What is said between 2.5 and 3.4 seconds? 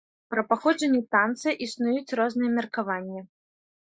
меркаванні.